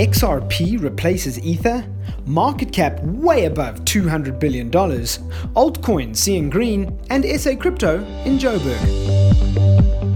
[0.00, 1.84] XRP replaces Ether,
[2.24, 9.20] market cap way above $200 billion, altcoins seeing green, and SA Crypto in Joburg.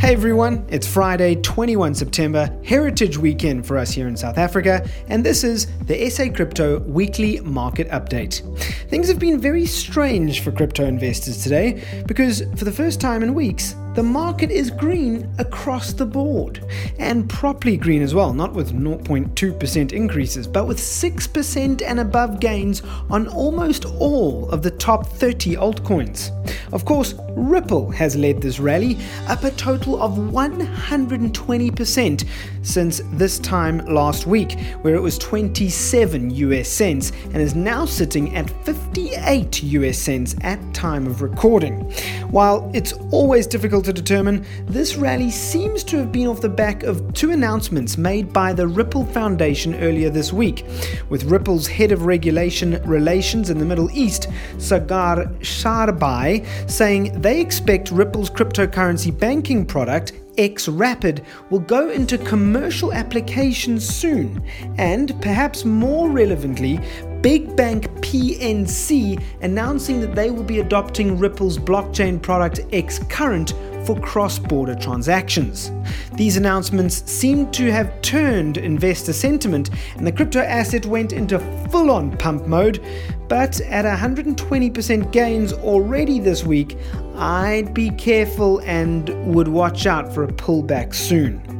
[0.00, 5.22] Hey everyone, it's Friday, 21 September, Heritage Weekend for us here in South Africa, and
[5.22, 8.40] this is the SA Crypto Weekly Market Update.
[8.88, 13.34] Things have been very strange for crypto investors today because for the first time in
[13.34, 16.64] weeks, the market is green across the board.
[17.00, 22.80] And properly green as well, not with 0.2% increases, but with 6% and above gains
[23.10, 26.30] on almost all of the top 30 altcoins.
[26.72, 32.28] Of course, Ripple has led this rally, up a total of 120%
[32.62, 38.34] since this time last week, where it was 27 US cents and is now sitting
[38.36, 41.90] at 58 US cents at time of recording.
[42.30, 46.82] While it's always difficult to determine, this rally seems to have been off the back
[46.82, 50.66] of two announcements made by the Ripple Foundation earlier this week,
[51.08, 57.90] with Ripple's head of regulation relations in the Middle East, Sagar Sharbai, saying they expect
[57.90, 64.42] Ripple's cryptocurrency banking product xRapid will go into commercial application soon,
[64.78, 66.78] and perhaps more relevantly,
[67.20, 73.52] Big Bank PNC announcing that they will be adopting Ripple's blockchain product xCurrent
[73.88, 75.72] for cross border transactions.
[76.12, 81.38] These announcements seem to have turned investor sentiment, and the crypto asset went into
[81.70, 82.84] full on pump mode.
[83.28, 86.76] But at 120% gains already this week,
[87.14, 91.57] I'd be careful and would watch out for a pullback soon.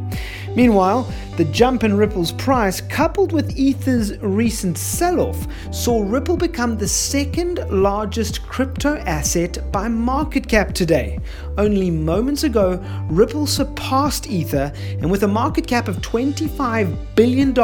[0.58, 1.06] Meanwhile,
[1.36, 6.88] the jump in Ripple's price, coupled with Ether's recent sell off, saw Ripple become the
[6.88, 11.20] second largest crypto asset by market cap today.
[11.58, 17.54] Only moments ago, Ripple surpassed Ether, and with a market cap of $25 billion,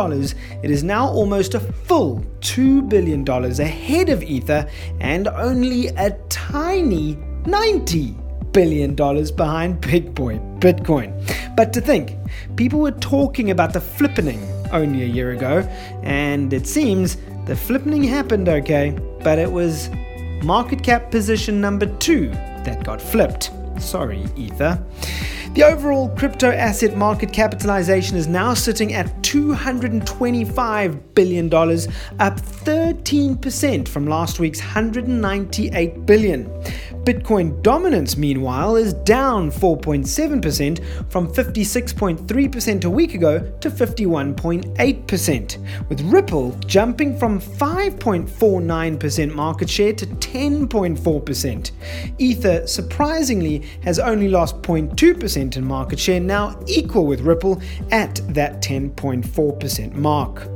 [0.63, 7.17] it is now almost a full $2 billion ahead of Ether and only a tiny
[7.45, 8.15] 90
[8.55, 11.11] billion dollars behind Big Boy Bitcoin.
[11.57, 12.17] But to think,
[12.57, 14.41] people were talking about the flippening
[14.73, 15.59] only a year ago,
[16.03, 17.17] and it seems
[17.47, 19.91] the flippening happened okay, but it was
[20.43, 22.31] market cap position number two
[22.65, 23.51] that got flipped.
[23.79, 24.83] Sorry, Ether.
[25.55, 34.07] The overall crypto asset market capitalization is now sitting at $225 billion, up 13% from
[34.09, 36.51] last week's $198 billion.
[37.05, 46.53] Bitcoin dominance, meanwhile, is down 4.7% from 56.3% a week ago to 51.8%, with Ripple
[46.67, 51.71] jumping from 5.49% market share to 10.4%.
[52.19, 57.61] Ether, surprisingly, has only lost 0.2% in market share, now equal with Ripple
[57.91, 60.54] at that 10.4% mark.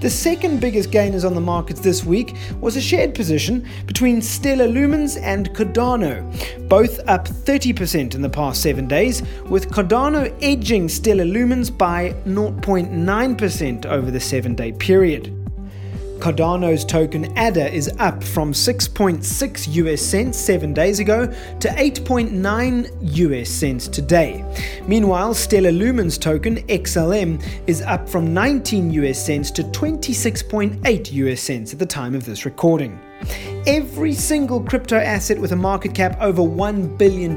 [0.00, 4.68] The second biggest gainers on the markets this week was a shared position between Stellar
[4.68, 6.22] Lumens and Cardano,
[6.68, 13.86] both up 30% in the past seven days, with Cardano edging Stellar Lumens by 0.9%
[13.86, 15.47] over the seven day period.
[16.18, 23.48] Cardano's token ADA is up from 6.6 US cents 7 days ago to 8.9 US
[23.48, 24.44] cents today.
[24.86, 31.72] Meanwhile, Stellar Lumens token XLM is up from 19 US cents to 26.8 US cents
[31.72, 32.98] at the time of this recording.
[33.68, 37.36] Every single crypto asset with a market cap over $1 billion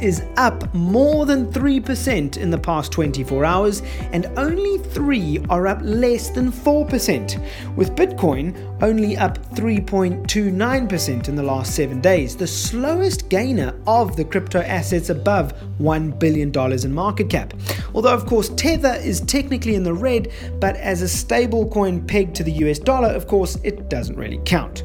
[0.00, 3.82] is up more than 3% in the past 24 hours,
[4.12, 7.44] and only three are up less than 4%,
[7.74, 14.24] with Bitcoin only up 3.29% in the last seven days, the slowest gainer of the
[14.24, 16.52] crypto assets above $1 billion
[16.84, 17.54] in market cap.
[17.92, 22.36] Although, of course, Tether is technically in the red, but as a stable coin pegged
[22.36, 24.84] to the US dollar, of course, it doesn't really count.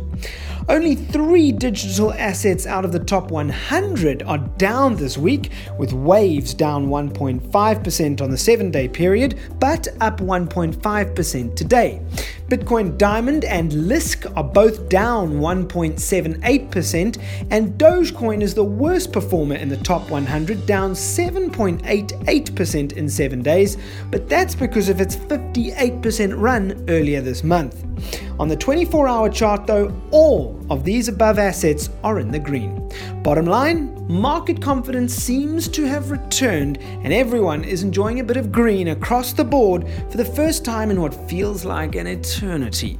[0.69, 6.53] Only three digital assets out of the top 100 are down this week, with Waves
[6.53, 12.01] down 1.5% on the seven day period, but up 1.5% today.
[12.49, 17.17] Bitcoin Diamond and Lisk are both down 1.78%,
[17.49, 23.77] and Dogecoin is the worst performer in the top 100, down 7.88% in seven days,
[24.11, 27.85] but that's because of its 58% run earlier this month.
[28.39, 32.91] On the 24 hour chart, though, all of these above assets are in the green.
[33.23, 38.51] Bottom line market confidence seems to have returned, and everyone is enjoying a bit of
[38.51, 42.99] green across the board for the first time in what feels like an eternity.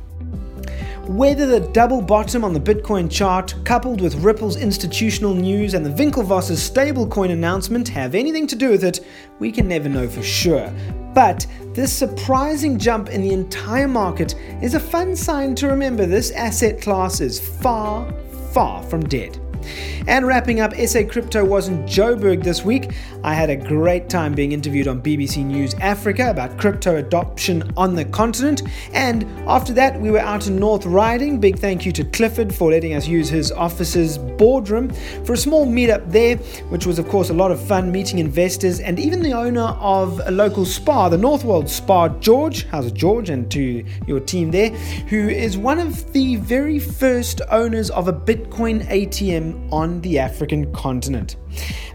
[1.06, 5.92] Whether the double bottom on the Bitcoin chart, coupled with Ripple's institutional news and the
[5.92, 9.00] Winklevoss's stablecoin announcement, have anything to do with it,
[9.40, 10.74] we can never know for sure.
[11.18, 16.30] But this surprising jump in the entire market is a fun sign to remember this
[16.30, 18.08] asset class is far,
[18.54, 19.47] far from dead.
[20.08, 22.92] And wrapping up SA Crypto wasn't Joburg this week.
[23.24, 27.96] I had a great time being interviewed on BBC News Africa about crypto adoption on
[27.96, 28.64] the continent.
[28.94, 31.40] And after that, we were out in North Riding.
[31.40, 34.90] Big thank you to Clifford for letting us use his office's boardroom
[35.26, 36.38] for a small meetup there,
[36.70, 40.22] which was, of course, a lot of fun meeting investors and even the owner of
[40.26, 42.66] a local spa, the Northworld Spa, George.
[42.68, 43.30] How's it, George?
[43.30, 48.14] And to your team there, who is one of the very first owners of a
[48.14, 51.36] Bitcoin ATM on the African continent.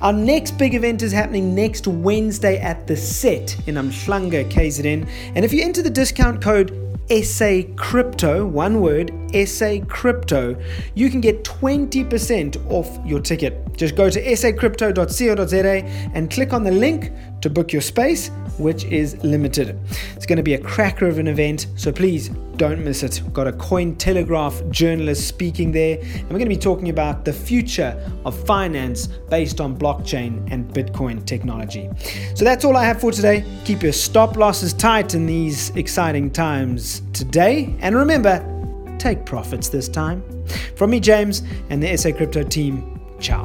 [0.00, 5.09] Our next big event is happening next Wednesday at the Set in Umhlanga, KZN.
[5.35, 6.79] And if you enter the discount code
[7.11, 9.12] SA Crypto, one word,
[9.47, 10.56] SA Crypto,
[10.94, 13.76] you can get 20% off your ticket.
[13.76, 17.12] Just go to sacrypto.co.za and click on the link
[17.43, 19.79] to book your space, which is limited.
[20.17, 22.31] It's going to be a cracker of an event, so please
[22.62, 23.20] don't miss it.
[23.25, 27.32] We've got a Cointelegraph journalist speaking there, and we're going to be talking about the
[27.32, 31.91] future of finance based on blockchain and Bitcoin technology.
[32.37, 33.44] So that's all I have for today.
[33.64, 38.38] Keep your stop losses tight in these exciting times today, and remember,
[38.97, 40.23] take profits this time.
[40.76, 43.43] From me, James, and the SA Crypto team, ciao.